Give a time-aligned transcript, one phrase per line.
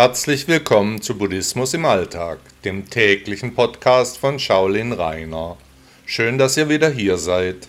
[0.00, 5.56] Herzlich willkommen zu Buddhismus im Alltag, dem täglichen Podcast von Shaolin Rainer.
[6.06, 7.66] Schön, dass ihr wieder hier seid.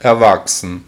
[0.00, 0.82] Erwachsen.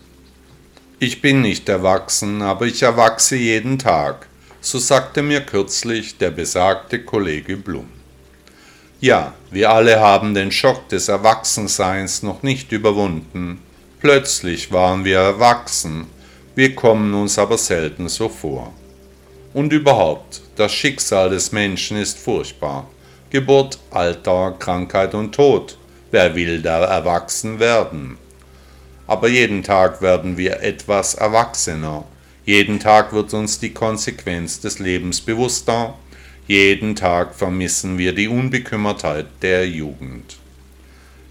[0.98, 4.26] Ich bin nicht erwachsen, aber ich erwachse jeden Tag,
[4.60, 7.88] so sagte mir kürzlich der besagte Kollege Blum.
[9.00, 13.62] Ja, wir alle haben den Schock des Erwachsenseins noch nicht überwunden.
[14.00, 16.08] Plötzlich waren wir erwachsen,
[16.54, 18.72] wir kommen uns aber selten so vor.
[19.52, 22.88] Und überhaupt, das Schicksal des Menschen ist furchtbar.
[23.30, 25.76] Geburt, Alter, Krankheit und Tod.
[26.12, 28.18] Wer will da erwachsen werden?
[29.08, 32.04] Aber jeden Tag werden wir etwas erwachsener.
[32.44, 35.94] Jeden Tag wird uns die Konsequenz des Lebens bewusster.
[36.46, 40.36] Jeden Tag vermissen wir die Unbekümmertheit der Jugend.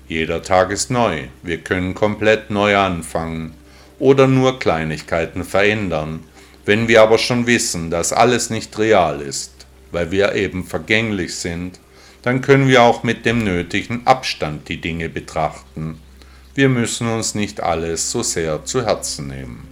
[0.10, 1.28] Jeder Tag ist neu.
[1.44, 3.54] Wir können komplett neu anfangen
[4.04, 6.26] oder nur Kleinigkeiten verändern.
[6.66, 11.80] Wenn wir aber schon wissen, dass alles nicht real ist, weil wir eben vergänglich sind,
[12.22, 16.00] dann können wir auch mit dem nötigen Abstand die Dinge betrachten.
[16.54, 19.68] Wir müssen uns nicht alles so sehr zu Herzen nehmen.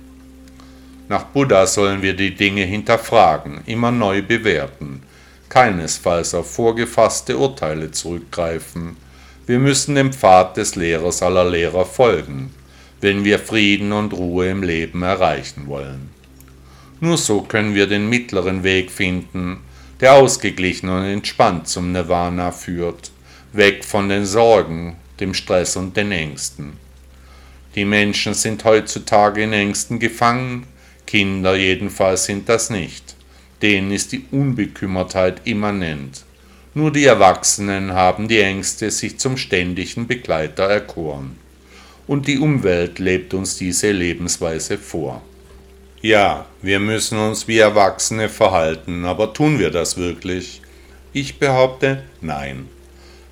[1.10, 5.04] Nach Buddha sollen wir die Dinge hinterfragen, immer neu bewerten,
[5.50, 8.96] keinesfalls auf vorgefasste Urteile zurückgreifen.
[9.46, 12.54] Wir müssen dem Pfad des Lehrers aller Lehrer folgen,
[13.02, 16.12] wenn wir Frieden und Ruhe im Leben erreichen wollen.
[17.00, 19.58] Nur so können wir den mittleren Weg finden,
[20.00, 23.12] der ausgeglichen und entspannt zum Nirvana führt,
[23.54, 26.74] weg von den Sorgen, dem Stress und den Ängsten.
[27.76, 30.68] Die Menschen sind heutzutage in Ängsten gefangen,
[31.08, 33.16] Kinder jedenfalls sind das nicht.
[33.62, 36.24] Denen ist die Unbekümmertheit immanent.
[36.74, 41.41] Nur die Erwachsenen haben die Ängste sich zum ständigen Begleiter erkoren
[42.08, 45.22] und die Umwelt lebt uns diese Lebensweise vor.
[46.02, 50.62] Ja, wir müssen uns wie Erwachsene verhalten, aber tun wir das wirklich?
[51.14, 52.68] Ich behaupte, nein.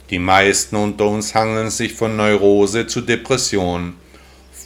[0.09, 3.95] Die meisten unter uns hangeln sich von Neurose zu Depression,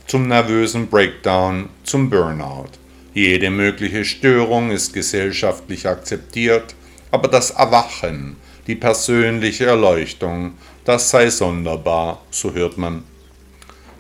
[0.08, 2.70] zum nervösen Breakdown, zum Burnout.
[3.14, 6.76] Jede mögliche Störung ist gesellschaftlich akzeptiert,
[7.12, 8.38] aber das Erwachen,
[8.68, 10.54] die persönliche Erleuchtung,
[10.84, 13.04] das sei sonderbar, so hört man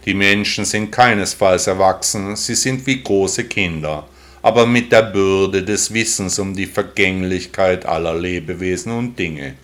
[0.05, 4.07] die Menschen sind keinesfalls erwachsen, sie sind wie große Kinder,
[4.41, 9.55] aber mit der Bürde des Wissens um die Vergänglichkeit aller Lebewesen und Dinge.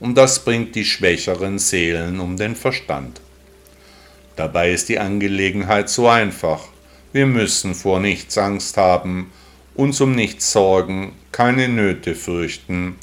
[0.00, 3.20] Und das bringt die schwächeren Seelen um den Verstand.
[4.36, 6.68] Dabei ist die Angelegenheit so einfach.
[7.12, 9.32] Wir müssen vor nichts Angst haben,
[9.74, 12.96] uns um nichts sorgen, keine Nöte fürchten,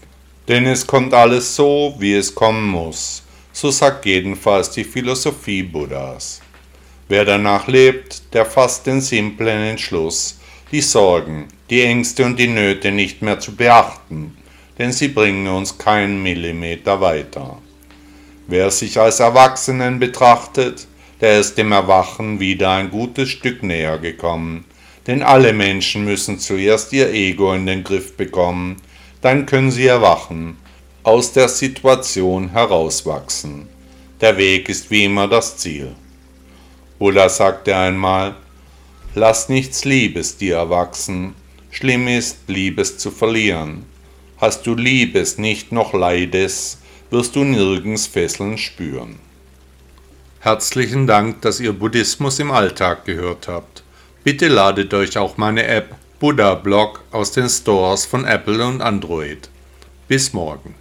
[0.48, 3.24] denn es kommt alles so, wie es kommen muss.
[3.52, 6.42] So sagt jedenfalls die Philosophie Buddhas.
[7.09, 10.40] Wer danach lebt, der fasst den simplen Entschluss,
[10.72, 14.38] die Sorgen, die Ängste und die Nöte nicht mehr zu beachten,
[14.78, 17.58] denn sie bringen uns keinen Millimeter weiter.
[18.47, 20.88] Wer sich als Erwachsenen betrachtet,
[21.22, 24.66] der ist dem Erwachen wieder ein gutes Stück näher gekommen,
[25.08, 28.78] denn alle Menschen müssen zuerst ihr Ego in den Griff bekommen,
[29.22, 30.58] dann können sie erwachen,
[31.03, 33.68] aus der Situation herauswachsen.
[34.22, 35.96] Der Weg ist wie immer das Ziel.
[37.03, 38.34] Buddha sagte einmal,
[39.14, 41.36] lass nichts Liebes dir erwachsen,
[41.69, 43.84] schlimm ist, Liebes zu verlieren.
[44.38, 46.78] Hast du Liebes nicht noch Leides,
[47.09, 49.19] wirst du nirgends Fesseln spüren.
[50.40, 53.84] Herzlichen Dank, dass ihr Buddhismus im Alltag gehört habt.
[54.24, 59.50] Bitte ladet euch auch meine App Buddha Blog aus den Stores von Apple und Android.
[60.08, 60.74] Bis morgen.